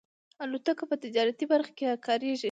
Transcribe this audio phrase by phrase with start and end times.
[0.43, 2.39] الوتکه په تجارتي برخه کې کارېږي.